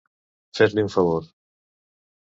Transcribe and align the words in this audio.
Fer-li 0.59 0.85
un 0.87 0.91
favor. 0.95 1.31